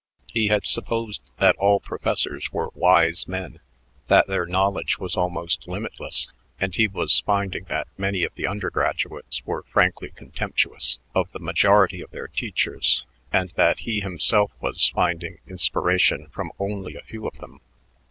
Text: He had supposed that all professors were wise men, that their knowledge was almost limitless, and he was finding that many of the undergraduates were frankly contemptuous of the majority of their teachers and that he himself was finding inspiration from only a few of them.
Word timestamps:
He 0.25 0.47
had 0.47 0.65
supposed 0.65 1.21
that 1.37 1.55
all 1.57 1.79
professors 1.79 2.51
were 2.51 2.71
wise 2.73 3.27
men, 3.27 3.59
that 4.07 4.25
their 4.25 4.47
knowledge 4.47 4.97
was 4.97 5.15
almost 5.15 5.67
limitless, 5.67 6.27
and 6.59 6.73
he 6.73 6.87
was 6.87 7.19
finding 7.19 7.65
that 7.65 7.87
many 7.99 8.23
of 8.23 8.33
the 8.33 8.47
undergraduates 8.47 9.45
were 9.45 9.61
frankly 9.61 10.09
contemptuous 10.09 10.97
of 11.13 11.31
the 11.33 11.39
majority 11.39 12.01
of 12.01 12.09
their 12.09 12.27
teachers 12.27 13.05
and 13.31 13.51
that 13.57 13.81
he 13.81 13.99
himself 14.01 14.51
was 14.59 14.89
finding 14.89 15.37
inspiration 15.45 16.29
from 16.31 16.51
only 16.57 16.95
a 16.95 17.03
few 17.03 17.27
of 17.27 17.37
them. 17.37 17.61